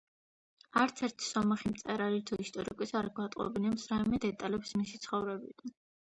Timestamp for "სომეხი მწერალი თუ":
1.33-2.39